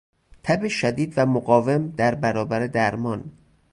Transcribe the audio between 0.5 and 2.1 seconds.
شدید و مقاوم